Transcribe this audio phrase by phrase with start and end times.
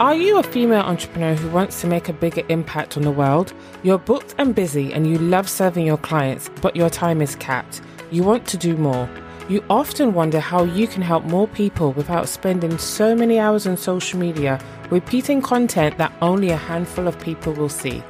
[0.00, 3.52] Are you a female entrepreneur who wants to make a bigger impact on the world?
[3.82, 7.80] You're booked and busy and you love serving your clients, but your time is capped.
[8.12, 9.10] You want to do more.
[9.48, 13.76] You often wonder how you can help more people without spending so many hours on
[13.76, 18.00] social media repeating content that only a handful of people will see.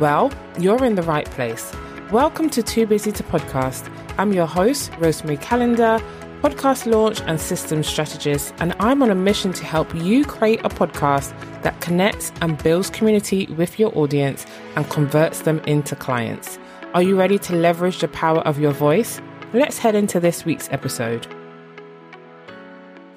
[0.00, 1.74] Well, you're in the right place.
[2.10, 3.92] Welcome to Too Busy to Podcast.
[4.16, 6.02] I'm your host, Rosemarie Callander
[6.44, 10.68] podcast launch and systems strategist, and I'm on a mission to help you create a
[10.68, 14.44] podcast that connects and builds community with your audience
[14.76, 16.58] and converts them into clients.
[16.92, 19.22] Are you ready to leverage the power of your voice?
[19.54, 21.26] Let's head into this week's episode.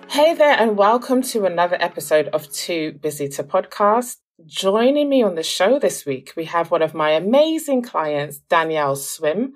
[0.08, 4.16] Hey there, and welcome to another episode of Too Busy to Podcast.
[4.46, 8.96] Joining me on the show this week, we have one of my amazing clients, Danielle
[8.96, 9.56] Swimm,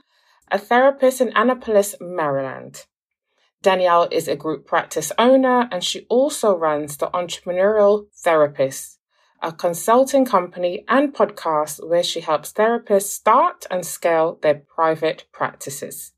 [0.52, 2.86] a therapist in Annapolis, Maryland.
[3.62, 8.98] Danielle is a group practice owner and she also runs the Entrepreneurial Therapist,
[9.42, 16.14] a consulting company and podcast where she helps therapists start and scale their private practices.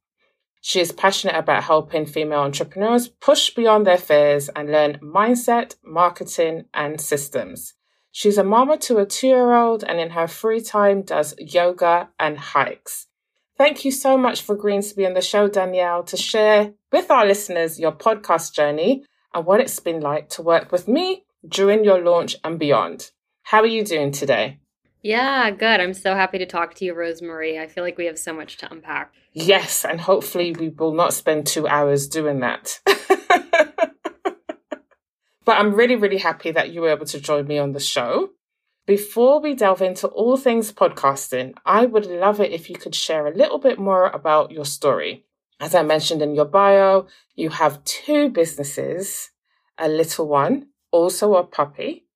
[0.61, 6.65] She is passionate about helping female entrepreneurs push beyond their fears and learn mindset, marketing,
[6.73, 7.73] and systems.
[8.13, 12.09] She's a mama to a two year old and in her free time does yoga
[12.17, 13.07] and hikes.
[13.57, 17.11] Thank you so much for agreeing to be on the show, Danielle, to share with
[17.11, 21.83] our listeners your podcast journey and what it's been like to work with me during
[21.83, 23.11] your launch and beyond.
[23.43, 24.59] How are you doing today?
[25.03, 25.81] Yeah, good.
[25.81, 27.59] I'm so happy to talk to you, Rosemarie.
[27.59, 29.13] I feel like we have so much to unpack.
[29.33, 32.79] Yes, and hopefully we will not spend two hours doing that.
[35.45, 38.29] but I'm really, really happy that you were able to join me on the show.
[38.85, 43.25] Before we delve into all things podcasting, I would love it if you could share
[43.25, 45.25] a little bit more about your story.
[45.61, 49.31] As I mentioned in your bio, you have two businesses,
[49.77, 52.07] a little one, also a puppy.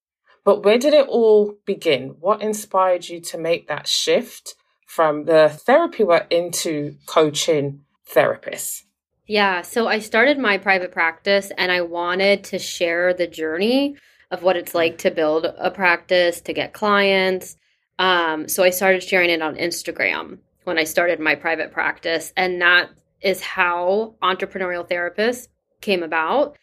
[0.43, 2.17] But where did it all begin?
[2.19, 4.55] What inspired you to make that shift
[4.85, 8.83] from the therapy work into coaching therapists?
[9.25, 13.95] Yeah, so I started my private practice and I wanted to share the journey
[14.31, 17.55] of what it's like to build a practice, to get clients.
[17.99, 22.33] Um, so I started sharing it on Instagram when I started my private practice.
[22.35, 22.89] And that
[23.21, 25.49] is how Entrepreneurial Therapist
[25.81, 26.57] came about.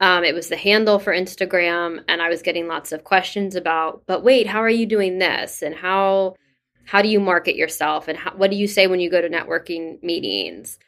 [0.00, 4.02] Um, it was the handle for Instagram, and I was getting lots of questions about,
[4.06, 5.62] but wait, how are you doing this?
[5.62, 6.36] And how
[6.84, 8.06] how do you market yourself?
[8.06, 10.78] And how, what do you say when you go to networking meetings?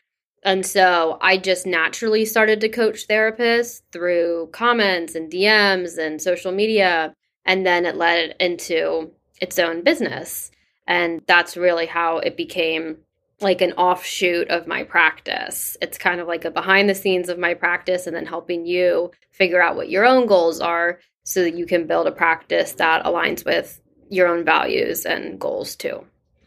[0.44, 6.52] And so I just naturally started to coach therapists through comments and DMs and social
[6.52, 7.14] media.
[7.44, 9.10] And then it led into
[9.40, 10.50] its own business.
[10.86, 12.98] And that's really how it became
[13.40, 15.76] like an offshoot of my practice.
[15.80, 19.12] It's kind of like a behind the scenes of my practice and then helping you
[19.30, 23.04] figure out what your own goals are so that you can build a practice that
[23.04, 26.04] aligns with your own values and goals too.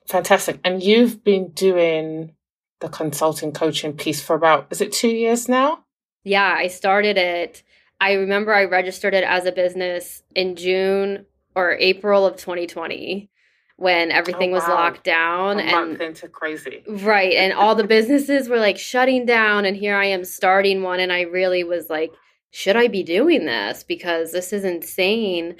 [0.07, 0.59] Fantastic.
[0.63, 2.35] And you've been doing
[2.81, 5.85] the consulting coaching piece for about, is it two years now?
[6.23, 7.63] Yeah, I started it.
[7.99, 11.25] I remember I registered it as a business in June
[11.55, 13.29] or April of 2020
[13.77, 14.59] when everything oh, wow.
[14.59, 16.83] was locked down a and into crazy.
[16.87, 17.33] Right.
[17.33, 21.11] And all the businesses were like shutting down and here I am starting one and
[21.11, 22.11] I really was like,
[22.51, 23.83] should I be doing this?
[23.83, 25.55] Because this is insane.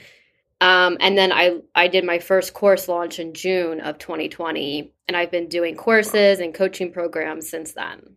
[0.62, 5.18] Um, and then I I did my first course launch in June of 2020, and
[5.18, 8.16] I've been doing courses and coaching programs since then.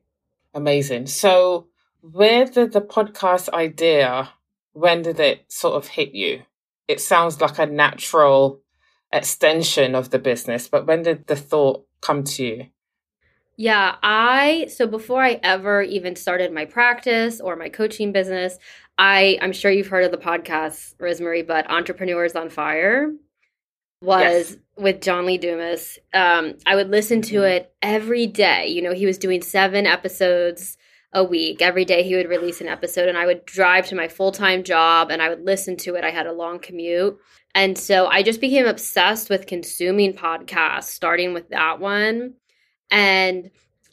[0.53, 1.07] Amazing.
[1.07, 1.69] So,
[2.03, 4.29] where did the podcast idea?
[4.75, 6.43] When did it sort of hit you?
[6.87, 8.61] It sounds like a natural
[9.11, 12.67] extension of the business, but when did the thought come to you?
[13.57, 18.59] Yeah, I so before I ever even started my practice or my coaching business,
[18.99, 23.13] I I'm sure you've heard of the podcast, Rosemarie, but Entrepreneurs on Fire
[24.01, 24.57] was yes.
[24.77, 25.99] with John Lee Dumas.
[26.13, 27.45] Um, I would listen to mm-hmm.
[27.45, 28.69] it every day.
[28.69, 30.77] You know, he was doing seven episodes
[31.13, 31.63] a week.
[31.63, 34.63] Every day he would release an episode, and I would drive to my full time
[34.63, 36.05] job and I would listen to it.
[36.05, 37.19] I had a long commute.
[37.55, 42.35] And so I just became obsessed with consuming podcasts, starting with that one.
[42.91, 43.51] And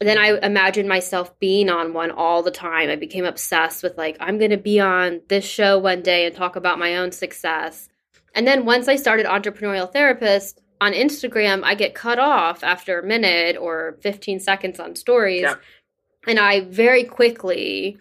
[0.08, 2.90] then I imagined myself being on one all the time.
[2.90, 6.36] I became obsessed with like, I'm going to be on this show one day and
[6.36, 7.88] talk about my own success.
[8.34, 13.06] And then once I started Entrepreneurial Therapist on Instagram, I get cut off after a
[13.06, 15.44] minute or 15 seconds on stories.
[15.44, 15.56] Yeah.
[16.26, 17.98] And I very quickly,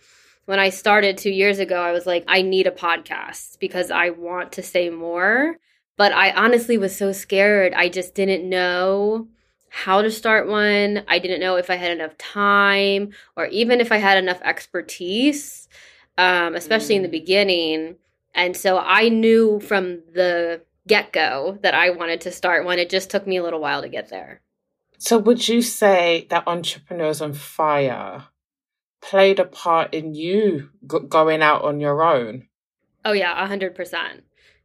[0.46, 4.10] when I started two years ago, I was like, I need a podcast because I
[4.10, 5.56] want to say more.
[5.98, 7.74] But I honestly was so scared.
[7.74, 9.28] I just didn't know
[9.70, 11.04] how to start one.
[11.08, 15.68] I didn't know if I had enough time or even if I had enough expertise,
[16.18, 16.98] um, especially mm.
[16.98, 17.12] in the mm.
[17.12, 17.96] beginning.
[18.34, 22.78] And so I knew from the get go that I wanted to start one.
[22.78, 24.40] It just took me a little while to get there.
[24.98, 28.24] So, would you say that Entrepreneurs on Fire
[29.00, 32.48] played a part in you g- going out on your own?
[33.04, 34.20] Oh, yeah, 100%.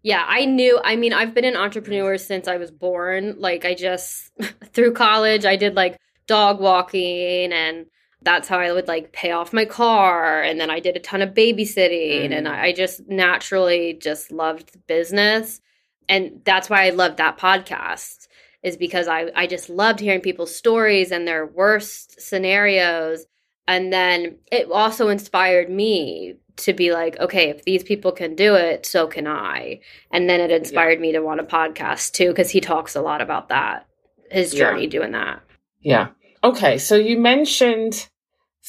[0.05, 0.79] Yeah, I knew.
[0.83, 3.37] I mean, I've been an entrepreneur since I was born.
[3.39, 4.31] Like, I just,
[4.71, 5.97] through college, I did like
[6.27, 7.87] dog walking and
[8.21, 10.43] that's how I would like pay off my car.
[10.43, 12.37] And then I did a ton of babysitting mm.
[12.37, 15.59] and I just naturally just loved business.
[16.07, 18.27] And that's why I loved that podcast
[18.61, 23.25] is because I, I just loved hearing people's stories and their worst scenarios.
[23.67, 28.55] And then it also inspired me to be like, okay, if these people can do
[28.55, 29.81] it, so can I.
[30.11, 31.01] And then it inspired yeah.
[31.01, 33.87] me to want a podcast too, because he talks a lot about that,
[34.31, 34.89] his journey yeah.
[34.89, 35.41] doing that.
[35.81, 36.09] Yeah.
[36.43, 36.77] Okay.
[36.77, 38.07] So you mentioned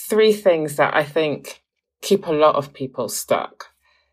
[0.09, 1.63] three things that I think
[2.03, 3.71] keep a lot of people stuck.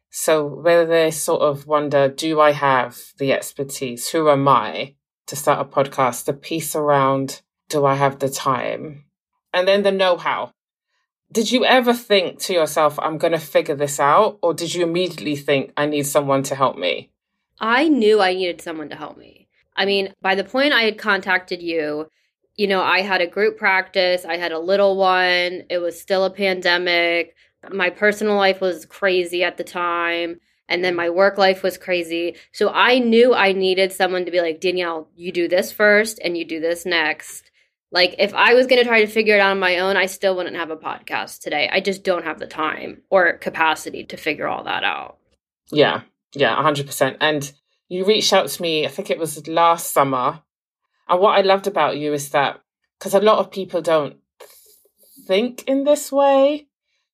[0.10, 4.10] So whether they sort of wonder, do I have the expertise?
[4.10, 4.96] Who am I
[5.28, 6.26] to start a podcast?
[6.26, 9.06] The piece around, do I have the time?
[9.54, 10.52] And then the know how.
[11.34, 14.38] Did you ever think to yourself, I'm going to figure this out?
[14.44, 17.10] Or did you immediately think, I need someone to help me?
[17.60, 19.48] I knew I needed someone to help me.
[19.76, 22.08] I mean, by the point I had contacted you,
[22.56, 26.24] you know, I had a group practice, I had a little one, it was still
[26.24, 27.36] a pandemic.
[27.72, 30.40] My personal life was crazy at the time.
[30.70, 32.36] And then my work life was crazy.
[32.52, 36.38] So I knew I needed someone to be like, Danielle, you do this first and
[36.38, 37.50] you do this next.
[37.94, 40.08] Like, if I was going to try to figure it out on my own, I
[40.08, 41.70] still wouldn't have a podcast today.
[41.72, 45.20] I just don't have the time or capacity to figure all that out.
[45.72, 46.02] Yeah.
[46.34, 46.56] Yeah.
[46.56, 47.18] 100%.
[47.22, 47.52] And
[47.90, 50.42] you reached out to me, I think it was last summer.
[51.08, 52.60] And what I loved about you is that,
[52.98, 54.18] because a lot of people don't
[55.28, 56.68] think in this way,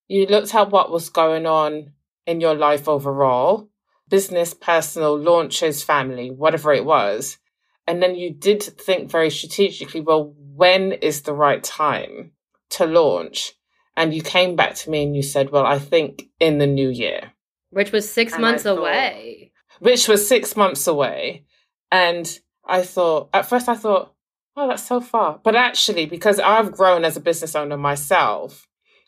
[0.08, 1.92] you looked at what was going on
[2.26, 3.70] in your life overall
[4.08, 7.38] business, personal, launches, family, whatever it was.
[7.86, 12.32] And then you did think very strategically, well, when is the right time
[12.72, 13.54] to launch?
[13.96, 16.90] And you came back to me and you said, well, I think in the new
[16.90, 17.32] year.
[17.70, 19.52] Which was six and months thought, away.
[19.80, 21.46] Which was six months away.
[21.92, 22.26] And
[22.66, 24.14] I thought, at first I thought,
[24.58, 25.40] oh, that's so far.
[25.42, 28.68] But actually, because I've grown as a business owner myself,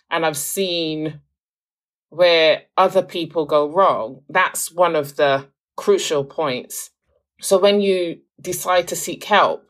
[0.10, 1.20] and I've seen
[2.10, 6.92] where other people go wrong, that's one of the crucial points.
[7.42, 9.66] So when you decide to seek help,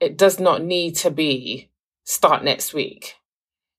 [0.00, 1.70] it does not need to be
[2.04, 3.16] start next week.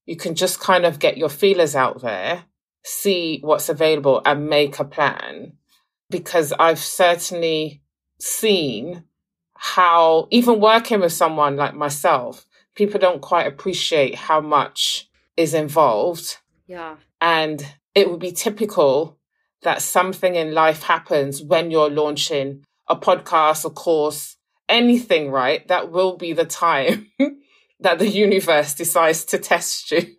[0.06, 2.46] You can just kind of get your feelers out there,
[2.84, 5.54] see what's available, and make a plan.
[6.10, 7.82] Because I've certainly
[8.20, 9.04] seen
[9.56, 12.46] how, even working with someone like myself,
[12.76, 16.38] people don't quite appreciate how much is involved.
[16.68, 16.98] Yeah.
[17.20, 17.66] And
[17.96, 19.18] it would be typical
[19.62, 24.38] that something in life happens when you're launching a podcast, a course,
[24.72, 25.68] anything, right?
[25.68, 27.12] That will be the time
[27.80, 30.16] that the universe decides to test you.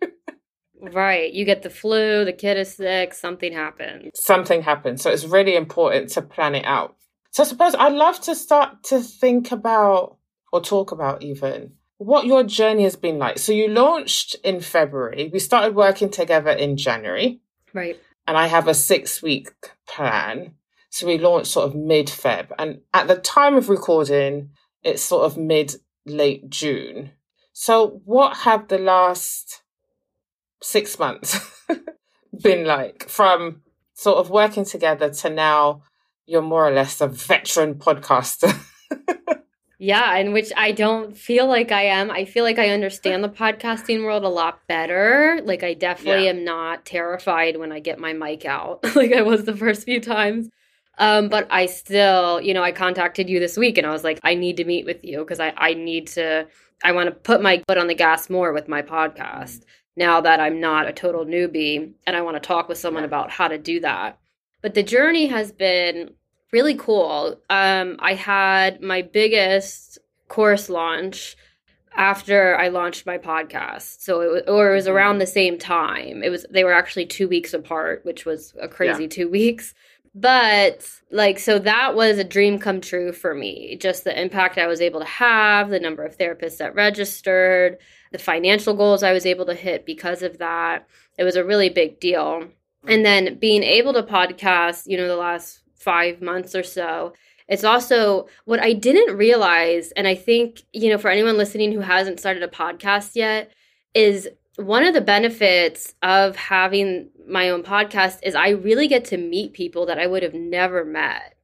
[0.81, 1.31] right.
[1.31, 4.11] You get the flu, the kid is sick, something happens.
[4.15, 5.01] Something happens.
[5.01, 6.95] So it's really important to plan it out.
[7.31, 10.17] So I suppose I'd love to start to think about
[10.51, 13.39] or talk about even what your journey has been like.
[13.39, 15.29] So you launched in February.
[15.33, 17.39] We started working together in January.
[17.73, 17.99] Right.
[18.27, 19.49] And I have a six week
[19.87, 20.53] plan.
[20.93, 22.51] So we launched sort of mid Feb.
[22.59, 24.51] And at the time of recording,
[24.83, 25.73] it's sort of mid
[26.05, 27.13] late June.
[27.51, 29.63] So what have the last
[30.61, 31.39] six months
[32.43, 33.63] been like from
[33.95, 35.81] sort of working together to now
[36.27, 38.55] you're more or less a veteran podcaster?
[39.79, 42.09] Yeah, in which I don't feel like I am.
[42.09, 45.41] I feel like I understand the podcasting world a lot better.
[45.43, 46.29] Like I definitely yeah.
[46.29, 49.99] am not terrified when I get my mic out, like I was the first few
[49.99, 50.49] times.
[50.97, 54.19] Um, but I still, you know, I contacted you this week and I was like,
[54.23, 56.47] I need to meet with you because I, I need to,
[56.83, 59.63] I want to put my foot on the gas more with my podcast
[59.95, 63.31] now that I'm not a total newbie and I want to talk with someone about
[63.31, 64.19] how to do that.
[64.61, 66.13] But the journey has been
[66.51, 67.39] really cool.
[67.49, 69.97] Um, I had my biggest
[70.27, 71.35] course launch
[71.95, 74.01] after I launched my podcast.
[74.01, 74.95] So it was, or it was mm-hmm.
[74.95, 76.23] around the same time.
[76.23, 79.09] It was they were actually 2 weeks apart, which was a crazy yeah.
[79.09, 79.73] 2 weeks.
[80.15, 83.77] But like so that was a dream come true for me.
[83.77, 87.77] Just the impact I was able to have, the number of therapists that registered,
[88.11, 90.87] the financial goals I was able to hit because of that.
[91.17, 92.47] It was a really big deal.
[92.87, 97.13] And then being able to podcast, you know, the last five months or so.
[97.47, 101.81] It's also what I didn't realize, and I think, you know, for anyone listening who
[101.81, 103.51] hasn't started a podcast yet,
[103.93, 109.17] is one of the benefits of having my own podcast is I really get to
[109.17, 111.35] meet people that I would have never met.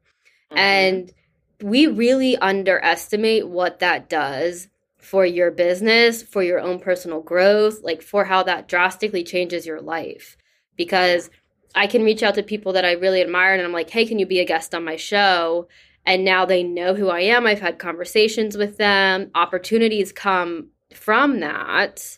[0.52, 0.58] Mm-hmm.
[0.58, 1.14] And
[1.62, 8.02] we really underestimate what that does for your business, for your own personal growth, like
[8.02, 10.38] for how that drastically changes your life.
[10.76, 11.30] Because
[11.76, 14.20] I can reach out to people that I really admire and I'm like, hey, can
[14.20, 15.68] you be a guest on my show?
[16.06, 17.46] And now they know who I am.
[17.46, 22.18] I've had conversations with them, opportunities come from that.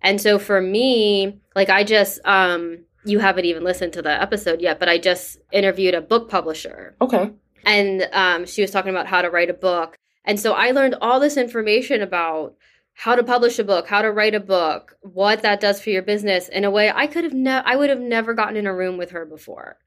[0.00, 4.60] And so for me, like I just um you haven't even listened to the episode
[4.60, 6.96] yet, but I just interviewed a book publisher.
[7.00, 7.32] Okay.
[7.64, 9.96] And um she was talking about how to write a book.
[10.24, 12.54] And so I learned all this information about
[12.94, 16.02] how to publish a book, how to write a book, what that does for your
[16.02, 18.74] business in a way I could have never I would have never gotten in a
[18.74, 19.78] room with her before.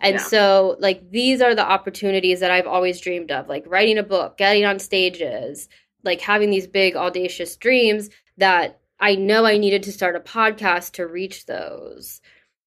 [0.00, 0.22] And yeah.
[0.22, 4.38] so like these are the opportunities that I've always dreamed of, like writing a book,
[4.38, 5.68] getting on stages,
[6.04, 10.92] like having these big audacious dreams that I know I needed to start a podcast
[10.92, 12.20] to reach those.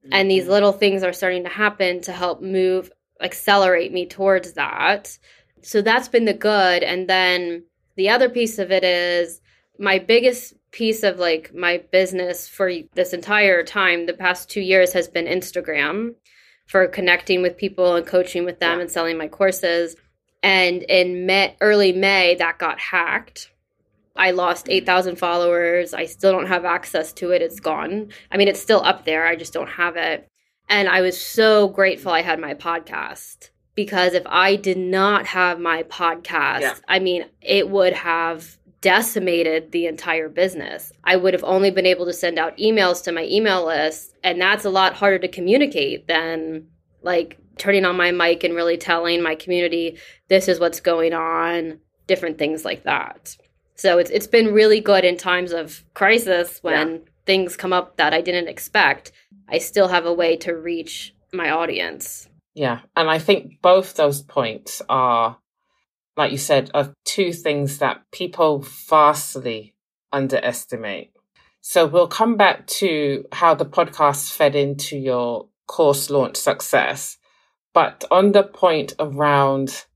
[0.03, 0.13] Mm-hmm.
[0.13, 0.51] And these mm-hmm.
[0.51, 5.17] little things are starting to happen to help move, accelerate me towards that.
[5.61, 6.83] So that's been the good.
[6.83, 7.63] And then
[7.95, 9.39] the other piece of it is
[9.79, 14.93] my biggest piece of like my business for this entire time, the past two years,
[14.93, 16.15] has been Instagram
[16.65, 18.81] for connecting with people and coaching with them yeah.
[18.81, 19.95] and selling my courses.
[20.41, 23.51] And in May, early May, that got hacked.
[24.15, 25.93] I lost 8,000 followers.
[25.93, 27.41] I still don't have access to it.
[27.41, 28.09] It's gone.
[28.31, 29.25] I mean, it's still up there.
[29.25, 30.27] I just don't have it.
[30.69, 35.59] And I was so grateful I had my podcast because if I did not have
[35.59, 36.75] my podcast, yeah.
[36.87, 40.91] I mean, it would have decimated the entire business.
[41.03, 44.13] I would have only been able to send out emails to my email list.
[44.23, 46.67] And that's a lot harder to communicate than
[47.01, 51.79] like turning on my mic and really telling my community this is what's going on,
[52.07, 53.37] different things like that.
[53.83, 56.97] So it's it's been really good in times of crisis when yeah.
[57.25, 59.11] things come up that I didn't expect.
[59.49, 62.29] I still have a way to reach my audience.
[62.53, 65.37] Yeah, and I think both those points are
[66.15, 68.59] like you said are two things that people
[68.89, 69.75] vastly
[70.13, 71.11] underestimate.
[71.59, 77.17] So we'll come back to how the podcast fed into your course launch success.
[77.73, 79.87] But on the point around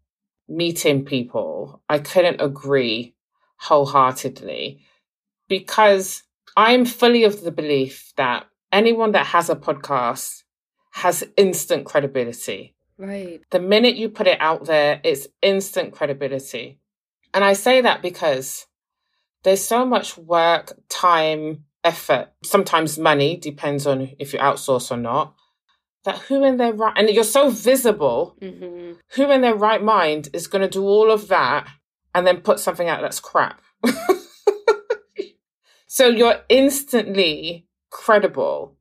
[0.50, 3.14] meeting people, I couldn't agree
[3.58, 4.82] wholeheartedly
[5.48, 6.24] because
[6.56, 10.44] I'm fully of the belief that anyone that has a podcast
[10.92, 12.76] has instant credibility.
[12.98, 13.42] Right.
[13.52, 16.80] The minute you put it out there, it's instant credibility.
[17.34, 18.66] And I say that because
[19.44, 25.36] there's so much work, time, effort, sometimes money, depends on if you outsource or not.
[26.06, 28.94] That who in their right, and you're so visible, mm-hmm.
[29.12, 31.68] who in their right mind is going to do all of that
[32.18, 33.62] and then put something out that's crap.
[35.88, 38.76] so you're instantly credible.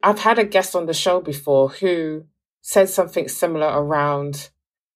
[0.00, 2.26] I've had a guest on the show before who
[2.60, 4.50] said something similar around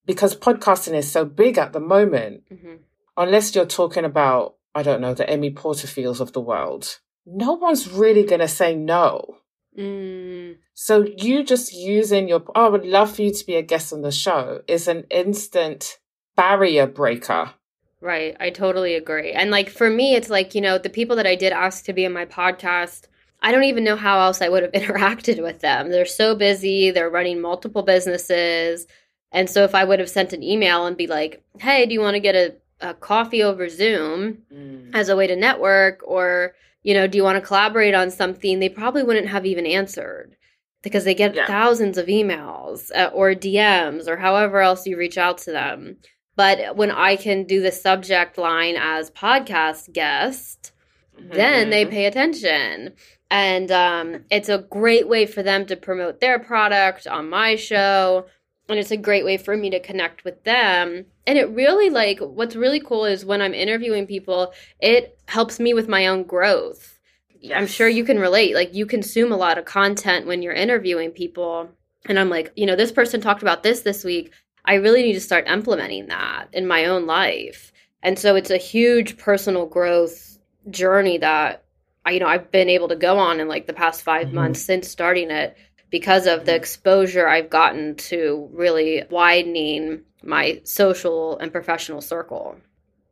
[0.07, 2.77] because podcasting is so big at the moment, mm-hmm.
[3.17, 7.91] unless you're talking about, I don't know, the Amy Porterfields of the world, no one's
[7.91, 9.39] really going to say no.
[9.77, 10.59] Mm.
[10.73, 13.93] So you just using your, oh, I would love for you to be a guest
[13.93, 15.99] on the show is an instant
[16.37, 17.55] barrier breaker
[18.03, 18.37] Right.
[18.41, 19.31] I totally agree.
[19.31, 21.93] And like for me, it's like, you know, the people that I did ask to
[21.93, 23.07] be in my podcast,
[23.41, 25.89] I don't even know how else I would have interacted with them.
[25.89, 28.89] They're so busy, they're running multiple businesses.
[29.31, 32.01] And so if I would have sent an email and be like, hey, do you
[32.01, 34.91] want to get a, a coffee over Zoom mm.
[34.93, 36.03] as a way to network?
[36.05, 38.59] Or, you know, do you want to collaborate on something?
[38.59, 40.35] They probably wouldn't have even answered
[40.83, 41.47] because they get yeah.
[41.47, 45.99] thousands of emails uh, or DMs or however else you reach out to them.
[46.35, 50.73] But when I can do the subject line as podcast guest,
[51.17, 51.35] mm-hmm.
[51.35, 52.95] then they pay attention.
[53.31, 58.27] And um, it's a great way for them to promote their product on my show.
[58.69, 61.07] And it's a great way for me to connect with them.
[61.27, 65.75] And it really, like, what's really cool is when I'm interviewing people, it helps me
[65.75, 66.99] with my own growth.
[67.41, 67.57] Yes.
[67.57, 68.55] I'm sure you can relate.
[68.55, 71.71] Like, you consume a lot of content when you're interviewing people.
[72.07, 74.33] And I'm like, you know, this person talked about this this week.
[74.64, 77.73] I really need to start implementing that in my own life.
[78.02, 80.38] And so it's a huge personal growth
[80.71, 81.64] journey that
[82.04, 84.35] I, you know, I've been able to go on in like the past 5 mm-hmm.
[84.35, 85.57] months since starting it
[85.90, 92.57] because of the exposure I've gotten to really widening my social and professional circle.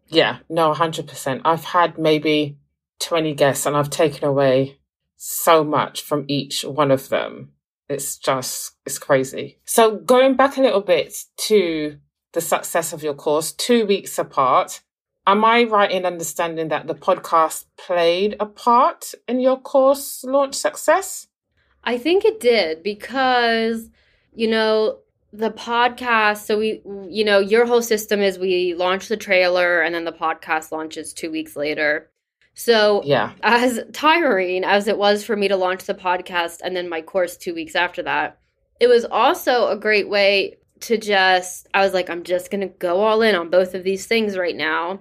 [0.09, 1.43] Yeah, no, 100%.
[1.45, 2.57] I've had maybe
[3.01, 4.79] 20 guests and I've taken away
[5.17, 7.53] so much from each one of them.
[7.91, 9.59] It's just, it's crazy.
[9.65, 11.13] So going back a little bit
[11.49, 11.99] to
[12.33, 14.81] the success of your course, two weeks apart,
[15.27, 20.55] am I right in understanding that the podcast played a part in your course launch
[20.55, 21.27] success?
[21.83, 23.91] I think it did because,
[24.33, 25.01] you know,
[25.33, 29.95] the podcast so we you know your whole system is we launch the trailer and
[29.95, 32.11] then the podcast launches two weeks later
[32.55, 36.89] so yeah as tiring as it was for me to launch the podcast and then
[36.89, 38.39] my course two weeks after that
[38.81, 43.01] it was also a great way to just i was like i'm just gonna go
[43.01, 45.01] all in on both of these things right now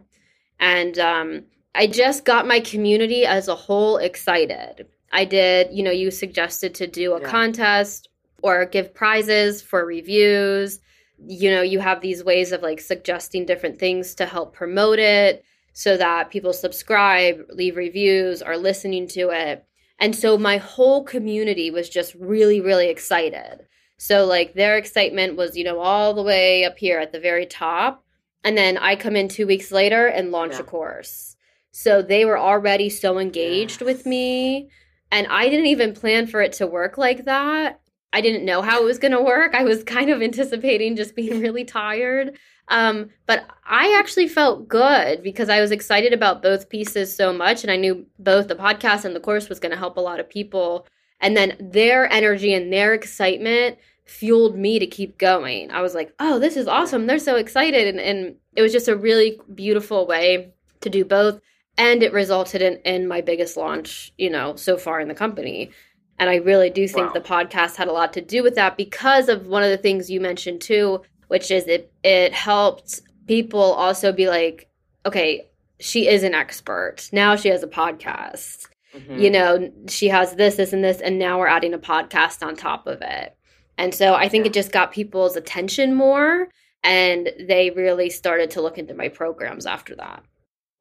[0.60, 1.44] and um,
[1.76, 6.76] i just got my community as a whole excited i did you know you suggested
[6.76, 7.28] to do a yeah.
[7.28, 8.10] contest
[8.42, 10.80] or give prizes for reviews.
[11.18, 15.44] You know, you have these ways of like suggesting different things to help promote it
[15.74, 19.66] so that people subscribe, leave reviews, are listening to it.
[20.00, 23.66] And so my whole community was just really, really excited.
[23.98, 27.46] So, like, their excitement was, you know, all the way up here at the very
[27.46, 28.06] top.
[28.46, 30.62] And then I come in two weeks later and launch yeah.
[30.62, 31.36] a course.
[31.72, 33.86] So they were already so engaged yes.
[33.86, 34.70] with me.
[35.12, 37.82] And I didn't even plan for it to work like that.
[38.14, 39.54] I didn't know how it was going to work.
[39.54, 42.38] I was kind of anticipating just being really tired.
[42.70, 47.64] Um, but I actually felt good because I was excited about both pieces so much.
[47.64, 50.20] And I knew both the podcast and the course was going to help a lot
[50.20, 50.88] of people.
[51.20, 55.72] And then their energy and their excitement fueled me to keep going.
[55.72, 57.06] I was like, oh, this is awesome.
[57.06, 57.88] They're so excited.
[57.88, 61.40] And, and it was just a really beautiful way to do both.
[61.78, 65.72] And it resulted in, in my biggest launch, you know, so far in the company.
[66.18, 67.14] And I really do think wow.
[67.14, 70.10] the podcast had a lot to do with that because of one of the things
[70.10, 74.70] you mentioned too, which is it it helped people also be like,
[75.06, 75.48] okay,
[75.80, 77.10] she is an expert.
[77.14, 78.68] Now she has a podcast.
[78.94, 79.20] Mm-hmm.
[79.20, 82.56] You know, she has this, this, and this, and now we're adding a podcast on
[82.56, 83.38] top of it.
[83.78, 84.50] And so I think yeah.
[84.50, 86.50] it just got people's attention more
[86.84, 90.24] and they really started to look into my programs after that.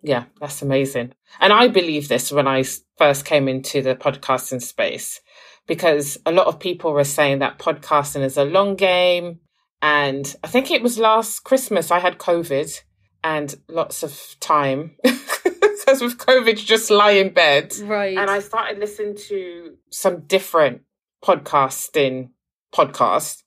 [0.03, 1.13] Yeah, that's amazing.
[1.41, 2.65] And I believe this when I
[2.97, 5.21] first came into the podcasting space
[5.67, 9.41] because a lot of people were saying that podcasting is a long game.
[9.81, 12.81] And I think it was last Christmas I had COVID
[13.23, 17.75] and lots of time because with COVID, just lie in bed.
[17.83, 18.17] Right.
[18.17, 20.83] And I started listening to some different
[21.25, 22.31] podcasting
[22.75, 23.43] podcasts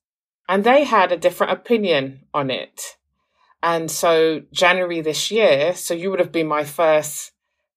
[0.47, 2.97] and they had a different opinion on it.
[3.63, 7.31] And so January this year, so you would have been my first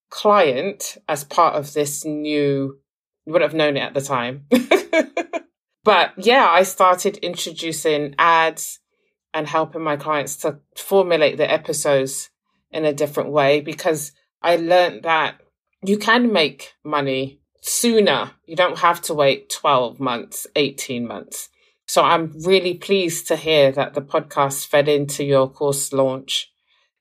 [0.09, 2.79] client as part of this new
[3.25, 4.45] you would have known it at the time.
[5.85, 8.79] but yeah, I started introducing ads
[9.35, 12.31] and helping my clients to formulate the episodes
[12.71, 15.39] in a different way because I learned that
[15.83, 18.31] you can make money sooner.
[18.47, 21.49] You don't have to wait 12 months, 18 months.
[21.87, 26.51] So I'm really pleased to hear that the podcast fed into your course launch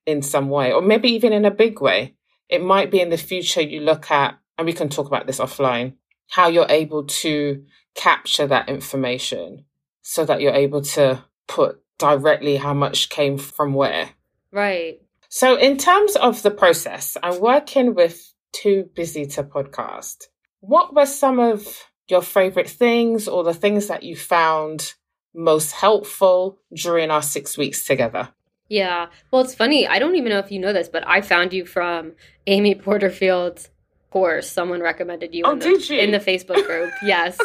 [0.05, 2.17] in some way, or maybe even in a big way.
[2.51, 5.39] It might be in the future you look at, and we can talk about this
[5.39, 5.95] offline,
[6.29, 9.65] how you're able to capture that information
[10.03, 14.11] so that you're able to put directly how much came from where.
[14.51, 15.01] Right.
[15.29, 20.29] So, in terms of the process, I'm working with Too Busy to Podcast.
[20.61, 21.67] What were some of
[22.09, 24.95] your favorite things or the things that you found
[25.35, 28.29] most helpful during our six weeks together?
[28.69, 29.09] Yeah.
[29.31, 29.87] Well, it's funny.
[29.87, 32.13] I don't even know if you know this, but I found you from
[32.47, 33.69] Amy Porterfield's
[34.15, 36.93] course, someone recommended you, oh, in, the, did in the Facebook group.
[37.03, 37.37] yes,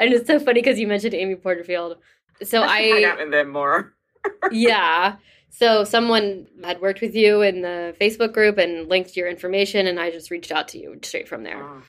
[0.00, 1.98] and it's so funny because you mentioned Amy Porterfield.
[2.42, 3.92] So I, I out in there more.
[4.50, 5.16] yeah.
[5.50, 10.00] So someone had worked with you in the Facebook group and linked your information, and
[10.00, 11.62] I just reached out to you straight from there.
[11.62, 11.82] Oh.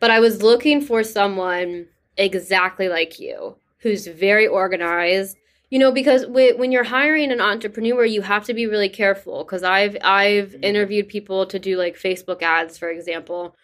[0.00, 5.36] But I was looking for someone exactly like you, who's very organized.
[5.68, 9.44] You know, because when you're hiring an entrepreneur, you have to be really careful.
[9.44, 10.64] Because I've I've mm-hmm.
[10.64, 13.54] interviewed people to do like Facebook ads, for example,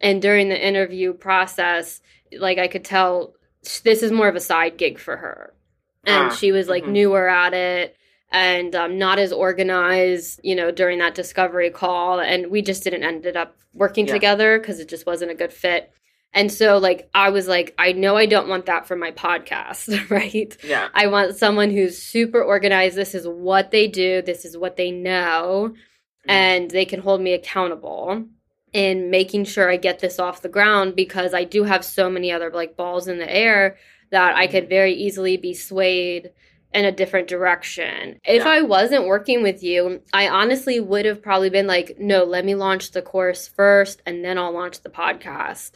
[0.00, 2.00] and during the interview process
[2.38, 3.36] like i could tell
[3.82, 5.54] this is more of a side gig for her.
[6.04, 6.92] And ah, she was like mm-hmm.
[6.92, 7.96] newer at it
[8.30, 12.20] and um, not as organized you know during that discovery call.
[12.20, 14.14] And we just didn't ended up working yeah.
[14.14, 15.92] together because it just wasn't a good fit.
[16.32, 20.10] And so like i was like i know i don't want that for my podcast
[20.10, 20.56] right?
[20.62, 20.88] Yeah.
[20.94, 22.96] I want someone who's super organized.
[22.96, 24.22] This is what they do.
[24.22, 25.74] This is what they know.
[26.26, 26.30] Mm-hmm.
[26.30, 28.24] and they can hold me accountable
[28.76, 32.30] in making sure I get this off the ground because I do have so many
[32.30, 33.78] other like balls in the air
[34.10, 34.68] that I could mm-hmm.
[34.68, 36.30] very easily be swayed
[36.74, 38.20] in a different direction.
[38.22, 38.50] If yeah.
[38.50, 42.54] I wasn't working with you, I honestly would have probably been like, no, let me
[42.54, 45.70] launch the course first and then I'll launch the podcast,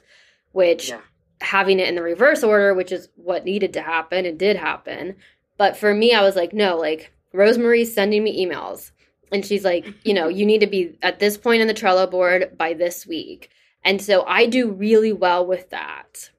[0.53, 1.01] which yeah.
[1.41, 5.17] having it in the reverse order, which is what needed to happen and did happen.
[5.57, 8.91] But for me, I was like, no, like Rosemarie's sending me emails.
[9.33, 12.11] And she's like, you know, you need to be at this point in the Trello
[12.11, 13.51] board by this week.
[13.85, 16.31] And so I do really well with that.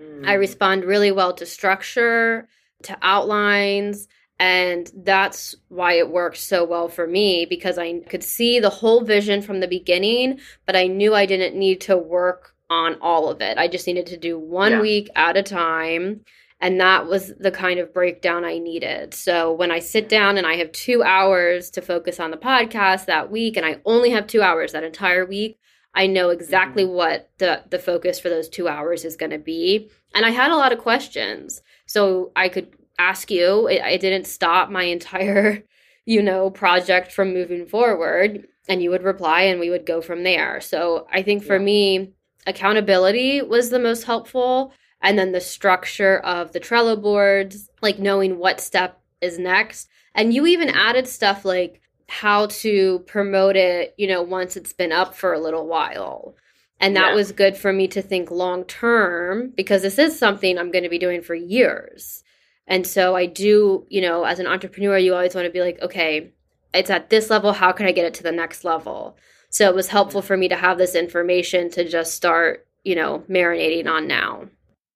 [0.00, 0.26] Mm.
[0.26, 2.48] I respond really well to structure,
[2.82, 8.58] to outlines, and that's why it worked so well for me because I could see
[8.58, 12.96] the whole vision from the beginning, but I knew I didn't need to work on
[13.00, 13.58] all of it.
[13.58, 14.80] I just needed to do one yeah.
[14.80, 16.24] week at a time.
[16.64, 19.12] And that was the kind of breakdown I needed.
[19.12, 23.04] So when I sit down and I have two hours to focus on the podcast
[23.04, 25.58] that week, and I only have two hours that entire week,
[25.94, 26.94] I know exactly mm-hmm.
[26.94, 29.90] what the, the focus for those two hours is going to be.
[30.14, 31.60] And I had a lot of questions.
[31.84, 33.66] So I could ask you.
[33.66, 35.64] It, it didn't stop my entire,
[36.06, 38.48] you know, project from moving forward.
[38.70, 40.62] And you would reply and we would go from there.
[40.62, 41.62] So I think for yeah.
[41.62, 42.12] me,
[42.46, 44.72] accountability was the most helpful.
[45.04, 49.88] And then the structure of the Trello boards, like knowing what step is next.
[50.14, 54.92] And you even added stuff like how to promote it, you know, once it's been
[54.92, 56.34] up for a little while.
[56.80, 57.14] And that yeah.
[57.14, 60.90] was good for me to think long term because this is something I'm going to
[60.90, 62.24] be doing for years.
[62.66, 65.82] And so I do, you know, as an entrepreneur, you always want to be like,
[65.82, 66.32] okay,
[66.72, 67.52] it's at this level.
[67.52, 69.18] How can I get it to the next level?
[69.50, 73.22] So it was helpful for me to have this information to just start, you know,
[73.28, 74.48] marinating on now.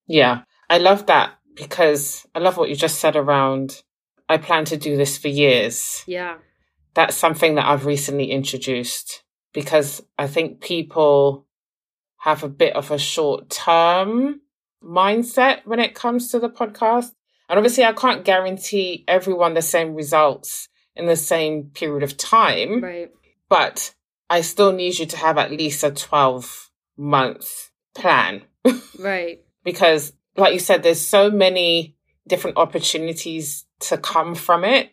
[0.09, 3.81] Yeah, I love that because I love what you just said around
[4.29, 6.03] I plan to do this for years.
[6.05, 6.37] Yeah.
[6.93, 11.47] That's something that I've recently introduced because I think people
[12.17, 14.41] have a bit of a short term
[14.83, 17.11] mindset when it comes to the podcast.
[17.49, 22.83] And obviously, I can't guarantee everyone the same results in the same period of time.
[22.83, 23.11] Right.
[23.49, 23.95] But
[24.29, 28.43] I still need you to have at least a 12 month plan.
[28.99, 29.39] right.
[29.63, 31.95] Because, like you said, there's so many
[32.27, 34.91] different opportunities to come from it.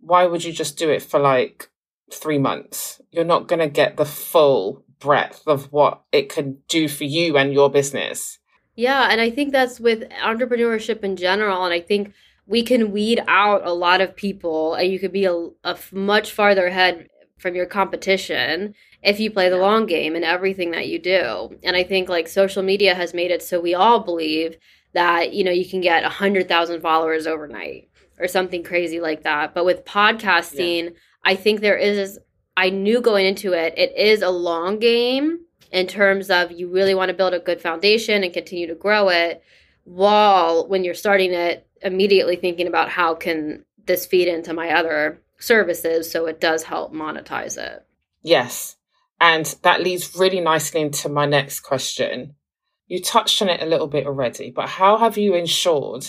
[0.00, 1.70] Why would you just do it for like
[2.12, 3.00] three months?
[3.10, 7.36] You're not going to get the full breadth of what it can do for you
[7.36, 8.38] and your business.
[8.74, 11.64] Yeah, and I think that's with entrepreneurship in general.
[11.64, 12.14] And I think
[12.46, 15.34] we can weed out a lot of people, and you could be a,
[15.64, 20.70] a much farther ahead from your competition if you play the long game in everything
[20.72, 21.58] that you do.
[21.62, 24.56] And I think like social media has made it so we all believe
[24.94, 27.88] that you know you can get a hundred thousand followers overnight
[28.18, 29.54] or something crazy like that.
[29.54, 30.90] But with podcasting, yeah.
[31.24, 32.18] I think there is.
[32.56, 35.40] I knew going into it, it is a long game
[35.72, 39.08] in terms of you really want to build a good foundation and continue to grow
[39.08, 39.42] it
[39.84, 45.20] while when you're starting it immediately thinking about how can this feed into my other
[45.38, 47.84] services so it does help monetize it
[48.22, 48.76] yes
[49.22, 52.34] and that leads really nicely into my next question
[52.86, 56.04] you touched on it a little bit already but how have you ensured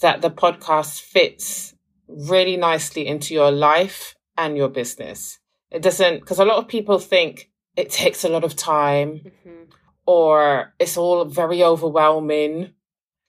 [0.00, 1.74] that the podcast fits
[2.08, 5.38] really nicely into your life and your business
[5.70, 9.64] it doesn't because a lot of people think it takes a lot of time mm-hmm.
[10.06, 12.72] or it's all very overwhelming.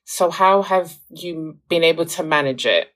[0.04, 2.88] So how have you been able to manage it?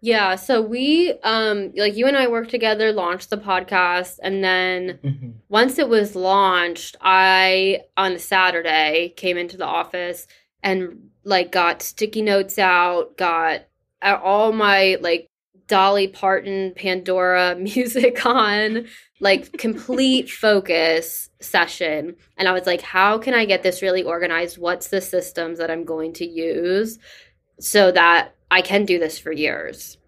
[0.00, 4.98] Yeah, so we um like you and I worked together, launched the podcast, and then
[5.02, 5.30] mm-hmm.
[5.48, 10.26] once it was launched, I on a Saturday came into the office
[10.62, 13.66] and like got sticky notes out, got
[14.02, 15.28] all my like
[15.66, 18.86] Dolly Parton, Pandora music on,
[19.20, 22.16] like complete focus session.
[22.36, 24.58] And I was like, how can I get this really organized?
[24.58, 26.98] What's the systems that I'm going to use
[27.58, 29.98] so that I can do this for years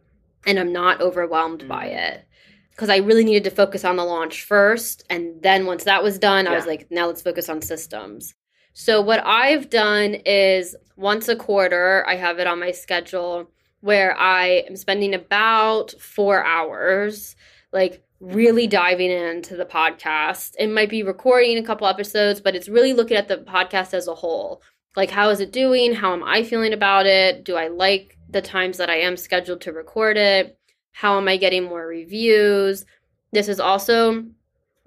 [0.47, 1.69] and I'm not overwhelmed mm-hmm.
[1.69, 2.13] by mm.
[2.13, 2.25] it?
[2.71, 5.05] Because I really needed to focus on the launch first.
[5.11, 6.53] And then once that was done, yeah.
[6.53, 8.35] I was like, now let's focus on systems.
[8.73, 14.17] So, what I've done is once a quarter, I have it on my schedule where
[14.17, 17.35] I am spending about four hours,
[17.73, 20.55] like really diving into the podcast.
[20.59, 24.09] It might be recording a couple episodes, but it's really looking at the podcast as
[24.09, 24.63] a whole.
[24.97, 25.95] Like, how is it doing?
[25.95, 27.45] How am I feeling about it?
[27.45, 30.59] Do I like the times that I am scheduled to record it?
[30.93, 32.85] How am I getting more reviews?
[33.33, 34.25] This is also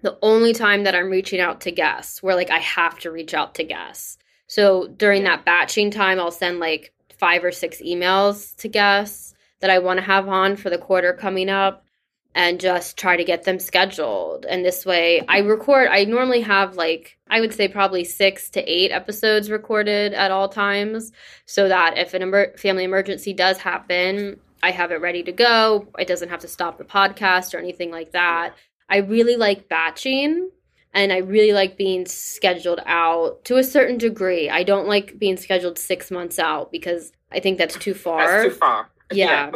[0.02, 3.34] the only time that I'm reaching out to guests where like I have to reach
[3.34, 4.18] out to guests.
[4.48, 9.70] So during that batching time, I'll send like five or six emails to guests that
[9.70, 11.86] I want to have on for the quarter coming up
[12.34, 14.46] and just try to get them scheduled.
[14.46, 18.62] And this way, I record, I normally have like, I would say probably six to
[18.62, 21.12] eight episodes recorded at all times
[21.46, 25.88] so that if an emer- family emergency does happen, I have it ready to go.
[25.98, 28.54] It doesn't have to stop the podcast or anything like that.
[28.90, 30.50] I really like batching
[30.94, 34.50] and I really like being scheduled out to a certain degree.
[34.50, 38.44] I don't like being scheduled six months out because I think that's too far.
[38.44, 38.90] That's too far.
[39.18, 39.52] Yeah.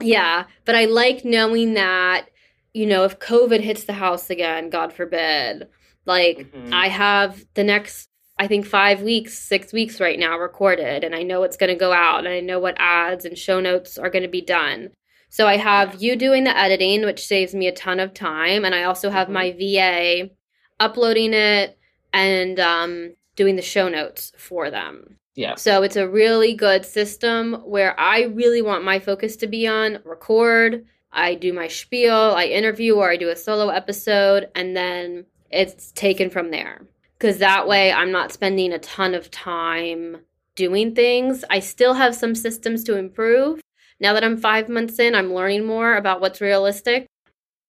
[0.00, 0.44] yeah.
[0.64, 2.28] But I like knowing that
[2.72, 5.68] you know, if COVID hits the house again, God forbid,
[6.06, 6.72] like mm-hmm.
[6.72, 11.22] I have the next, I think, five weeks, six weeks right now recorded, and I
[11.22, 14.10] know it's going to go out, and I know what ads and show notes are
[14.10, 14.90] going to be done.
[15.28, 18.74] So I have you doing the editing, which saves me a ton of time, and
[18.74, 19.34] I also have mm-hmm.
[19.34, 20.30] my VA
[20.78, 21.76] uploading it
[22.12, 25.16] and um, doing the show notes for them.
[25.34, 25.54] Yeah.
[25.54, 30.00] So it's a really good system where I really want my focus to be on
[30.04, 30.84] record.
[31.12, 35.92] I do my spiel, I interview, or I do a solo episode, and then it's
[35.92, 36.86] taken from there.
[37.18, 40.18] Because that way I'm not spending a ton of time
[40.54, 41.44] doing things.
[41.50, 43.60] I still have some systems to improve.
[43.98, 47.06] Now that I'm five months in, I'm learning more about what's realistic.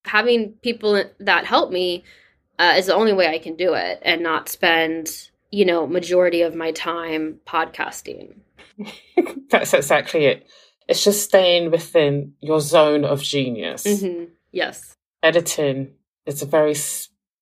[0.06, 2.04] Having people that help me
[2.58, 6.42] uh, is the only way I can do it and not spend, you know, majority
[6.42, 8.36] of my time podcasting.
[9.50, 10.48] That's exactly it.
[10.88, 13.84] It's just staying within your zone of genius.
[13.84, 14.26] Mm-hmm.
[14.52, 14.98] Yes.
[15.22, 15.94] Editing
[16.26, 16.76] is a very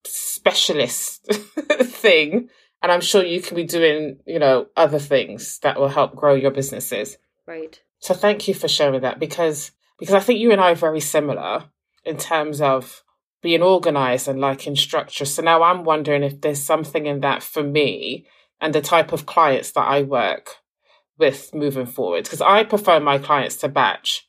[0.06, 1.26] specialist
[1.82, 2.50] thing.
[2.82, 6.34] And I'm sure you can be doing, you know, other things that will help grow
[6.34, 7.18] your businesses.
[7.46, 7.80] Right.
[8.00, 11.02] So thank you for sharing that because because I think you and I are very
[11.02, 11.66] similar
[12.06, 13.04] in terms of
[13.42, 15.26] being organized and liking structure.
[15.26, 18.26] So now I'm wondering if there's something in that for me
[18.60, 20.58] and the type of clients that I work
[21.18, 22.26] with moving forward.
[22.26, 24.28] Because I prefer my clients to batch.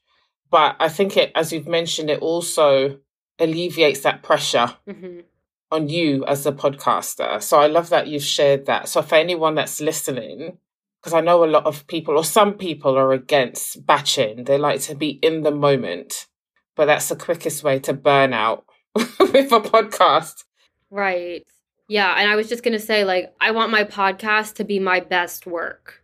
[0.50, 2.98] But I think it, as you've mentioned, it also
[3.38, 5.20] alleviates that pressure mm-hmm.
[5.70, 7.42] on you as a podcaster.
[7.42, 8.88] So I love that you've shared that.
[8.88, 10.58] So for anyone that's listening,
[11.00, 14.80] because I know a lot of people or some people are against batching, they like
[14.82, 16.26] to be in the moment.
[16.76, 20.44] But that's the quickest way to burn out with a podcast.
[20.90, 21.46] Right.
[21.88, 22.14] Yeah.
[22.16, 25.00] And I was just going to say, like, I want my podcast to be my
[25.00, 26.02] best work,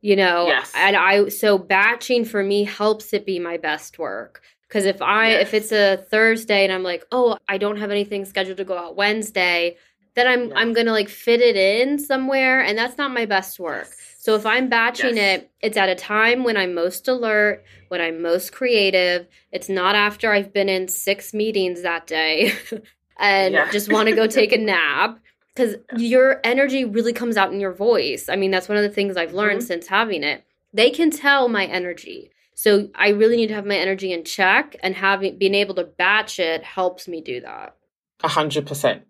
[0.00, 0.46] you know?
[0.46, 0.72] Yes.
[0.74, 4.42] And I, so batching for me helps it be my best work.
[4.66, 5.42] Because if I, yes.
[5.42, 8.76] if it's a Thursday and I'm like, oh, I don't have anything scheduled to go
[8.76, 9.76] out Wednesday,
[10.14, 10.52] then I'm, yes.
[10.56, 12.60] I'm going to like fit it in somewhere.
[12.60, 13.88] And that's not my best work.
[14.20, 15.42] So if I'm batching yes.
[15.42, 19.28] it, it's at a time when I'm most alert, when I'm most creative.
[19.52, 22.52] It's not after I've been in six meetings that day
[23.18, 23.70] and yeah.
[23.70, 25.20] just want to go take a nap
[25.54, 28.28] because your energy really comes out in your voice.
[28.28, 29.68] I mean, that's one of the things I've learned mm-hmm.
[29.68, 30.44] since having it.
[30.72, 32.32] They can tell my energy.
[32.54, 35.84] So I really need to have my energy in check and having being able to
[35.84, 37.76] batch it helps me do that.
[38.24, 39.04] A hundred percent.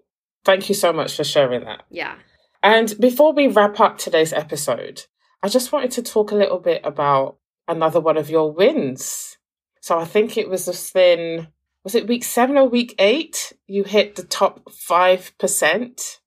[0.44, 1.84] Thank you so much for sharing that.
[1.90, 2.16] Yeah.
[2.62, 5.04] And before we wrap up today's episode,
[5.42, 7.36] I just wanted to talk a little bit about
[7.68, 9.38] another one of your wins.
[9.80, 11.48] So I think it was within,
[11.84, 13.52] was it week seven or week eight?
[13.66, 16.18] You hit the top 5%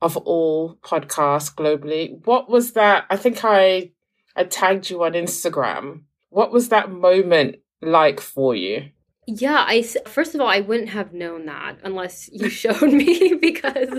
[0.00, 2.24] of all podcasts globally.
[2.26, 3.06] What was that?
[3.08, 3.92] I think I,
[4.36, 6.02] I tagged you on Instagram.
[6.28, 8.90] What was that moment like for you?
[9.30, 13.90] Yeah, I first of all, I wouldn't have known that unless you showed me because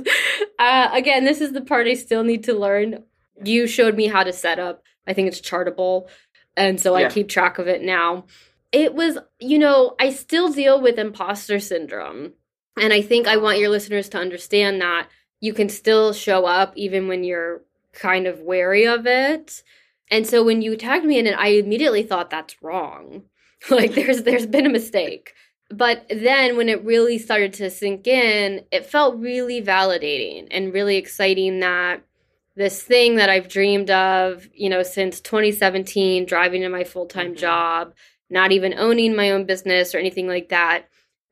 [0.58, 3.04] uh, again, this is the part I still need to learn.
[3.44, 4.82] You showed me how to set up.
[5.06, 6.10] I think it's chartable,
[6.58, 7.06] and so yeah.
[7.06, 8.26] I keep track of it now.
[8.72, 12.34] It was, you know, I still deal with imposter syndrome,
[12.76, 15.10] and I think I want your listeners to understand that
[15.42, 17.62] you can still show up even when you're
[17.94, 19.62] kind of wary of it.
[20.10, 23.26] And so when you tagged me in it, I immediately thought that's wrong
[23.70, 25.34] like there's there's been a mistake.
[25.72, 30.98] But then when it really started to sink in it felt really validating and really
[30.98, 32.02] exciting that
[32.56, 37.36] this thing that i've dreamed of you know since 2017 driving in my full-time mm-hmm.
[37.36, 37.94] job
[38.30, 40.86] not even owning my own business or anything like that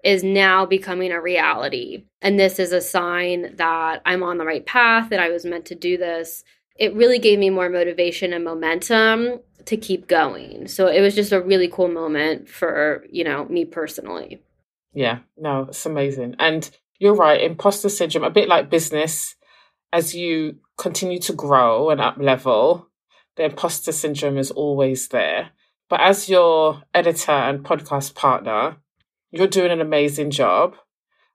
[0.04, 2.06] is now becoming a reality.
[2.22, 5.66] And this is a sign that i'm on the right path that i was meant
[5.66, 6.44] to do this.
[6.76, 10.68] It really gave me more motivation and momentum to keep going.
[10.68, 14.42] So it was just a really cool moment for, you know, me personally.
[14.94, 16.36] Yeah, no, it's amazing.
[16.40, 19.36] And you're right, imposter syndrome, a bit like business,
[19.94, 22.88] as you continue to grow and up level,
[23.36, 25.52] the imposter syndrome is always there.
[25.90, 28.78] But as your editor and podcast partner,
[29.32, 30.76] you're doing an amazing job.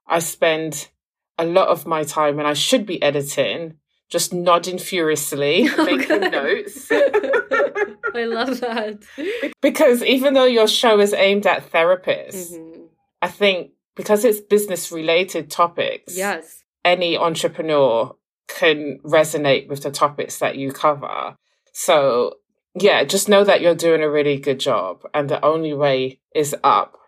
[0.07, 0.89] I spend
[1.37, 3.75] a lot of my time when I should be editing
[4.13, 6.87] just nodding furiously, making notes.
[6.91, 9.03] I love that.
[9.59, 12.83] Because even though your show is aimed at therapists, mm-hmm.
[13.23, 18.15] I think because it's business related topics, yes, any entrepreneur
[18.47, 21.35] can resonate with the topics that you cover.
[21.71, 22.35] So
[22.75, 26.55] yeah, just know that you're doing a really good job and the only way is
[26.63, 26.99] up.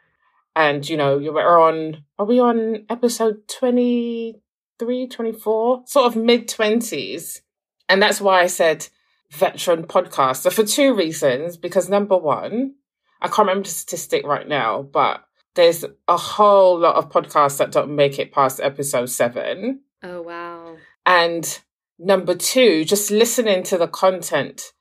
[0.56, 4.42] And you know, you're on are we on episode 20
[4.80, 7.42] 23, 24, sort of mid 20s.
[7.88, 8.88] And that's why I said
[9.32, 11.58] veteran podcaster for two reasons.
[11.58, 12.76] Because number one,
[13.22, 15.24] I can't remember the statistic right now, but
[15.56, 19.82] there's a whole lot of podcasts that don't make it past episode seven.
[20.04, 20.76] Oh, wow.
[21.06, 21.60] And
[21.98, 24.74] number two, just listening to the content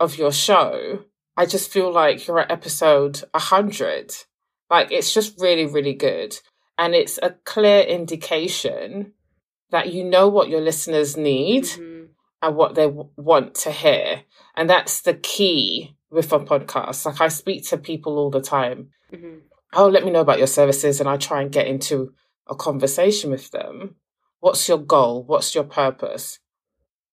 [0.00, 1.04] of your show,
[1.36, 4.14] I just feel like you're at episode 100.
[4.70, 6.38] Like it's just really, really good.
[6.78, 9.12] And it's a clear indication
[9.72, 12.04] that you know what your listeners need mm-hmm.
[12.40, 14.22] and what they w- want to hear.
[14.54, 17.04] And that's the key with a podcast.
[17.06, 18.90] Like I speak to people all the time.
[19.12, 19.38] Mm-hmm.
[19.72, 21.00] Oh, let me know about your services.
[21.00, 22.12] And I try and get into
[22.46, 23.96] a conversation with them.
[24.40, 25.24] What's your goal?
[25.24, 26.38] What's your purpose?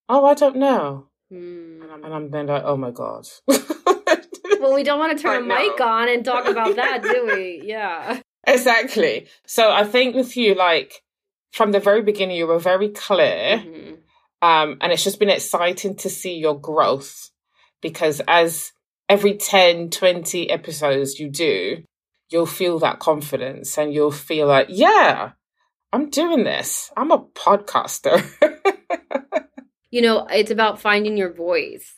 [0.10, 1.08] Oh, I don't know.
[1.32, 1.82] Mm.
[1.82, 3.26] And, I'm, and I'm then like, oh my God.
[3.48, 7.62] well, we don't want to turn a mic on and talk about that, do we?
[7.65, 8.22] Yeah.
[8.48, 9.28] Exactly.
[9.45, 11.04] So I think with you, like
[11.51, 13.57] from the very beginning, you were very clear.
[13.57, 13.93] Mm-hmm.
[14.41, 17.31] Um, and it's just been exciting to see your growth
[17.81, 18.71] because as
[19.09, 21.83] every 10, 20 episodes you do,
[22.29, 25.31] you'll feel that confidence and you'll feel like, yeah,
[25.91, 26.91] I'm doing this.
[26.95, 28.23] I'm a podcaster.
[29.91, 31.95] you know, it's about finding your voice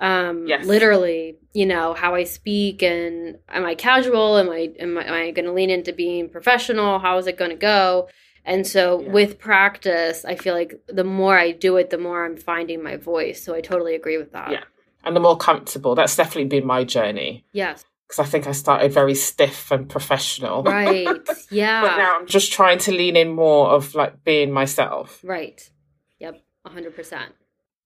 [0.00, 0.64] um yes.
[0.64, 5.12] literally you know how i speak and am i casual am i am i, am
[5.12, 8.08] I going to lean into being professional how is it going to go
[8.44, 9.10] and so yeah.
[9.10, 12.96] with practice i feel like the more i do it the more i'm finding my
[12.96, 13.42] voice.
[13.42, 14.50] So i totally agree with that.
[14.50, 14.64] Yeah.
[15.04, 15.94] And the more comfortable.
[15.94, 17.44] That's definitely been my journey.
[17.52, 17.84] Yes.
[18.06, 20.62] Because i think i started very stiff and professional.
[20.62, 21.06] Right.
[21.50, 21.80] Yeah.
[21.80, 25.20] but now i'm just trying to lean in more of like being myself.
[25.22, 25.70] Right.
[26.18, 26.42] Yep.
[26.66, 27.28] 100%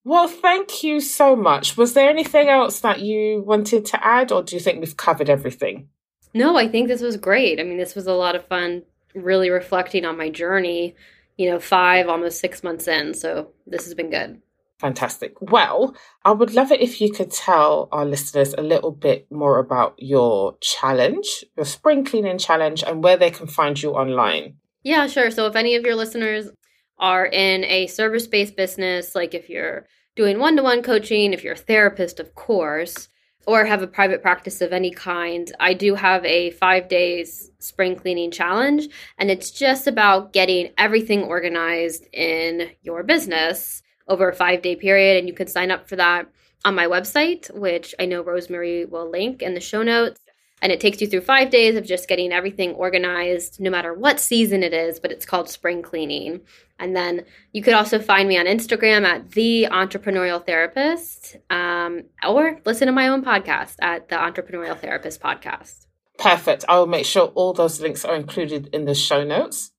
[0.05, 1.77] well, thank you so much.
[1.77, 5.31] Was there anything else that you wanted to add, or do you think we've covered
[5.31, 5.89] everything?
[6.35, 7.61] No, I think this was great.
[7.61, 8.83] I mean, this was a lot of fun,
[9.15, 10.95] really reflecting on my journey,
[11.37, 13.15] you know, five, almost six months in.
[13.15, 14.41] So this has been good.
[14.79, 15.35] Fantastic.
[15.41, 15.95] Well,
[16.25, 19.95] I would love it if you could tell our listeners a little bit more about
[19.99, 24.57] your challenge, your spring cleaning challenge, and where they can find you online.
[24.83, 25.31] Yeah, sure.
[25.31, 26.51] So if any of your listeners
[26.99, 31.45] are in a service based business, like if you're doing one to one coaching, if
[31.45, 33.09] you're a therapist, of course,
[33.47, 37.97] or have a private practice of any kind, I do have a five days spring
[37.97, 38.89] cleaning challenge.
[39.19, 45.19] And it's just about getting everything organized in your business over a five day period.
[45.19, 46.27] And you can sign up for that
[46.65, 50.22] on my website, which I know Rosemarie will link in the show notes.
[50.63, 54.21] And it takes you through five days of just getting everything organized, no matter what
[54.21, 56.41] season it is, but it's called spring cleaning.
[56.79, 62.61] And then you could also find me on Instagram at The Entrepreneurial Therapist um, or
[62.65, 65.87] listen to my own podcast at The Entrepreneurial Therapist Podcast.
[66.19, 66.65] Perfect.
[66.69, 69.73] I will make sure all those links are included in the show notes.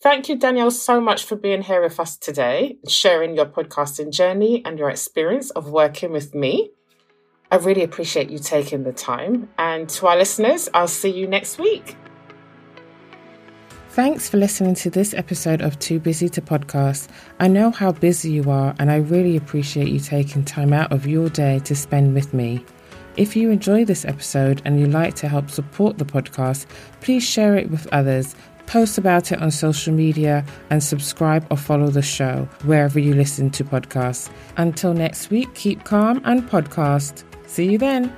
[0.00, 4.62] Thank you, Danielle, so much for being here with us today, sharing your podcasting journey
[4.64, 6.70] and your experience of working with me.
[7.50, 9.48] I really appreciate you taking the time.
[9.58, 11.96] And to our listeners, I'll see you next week.
[13.90, 17.08] Thanks for listening to this episode of Too Busy to Podcast.
[17.40, 21.06] I know how busy you are, and I really appreciate you taking time out of
[21.06, 22.64] your day to spend with me.
[23.16, 26.66] If you enjoy this episode and you'd like to help support the podcast,
[27.00, 31.88] please share it with others, post about it on social media, and subscribe or follow
[31.88, 34.30] the show wherever you listen to podcasts.
[34.58, 37.24] Until next week, keep calm and podcast.
[37.48, 38.14] See you then.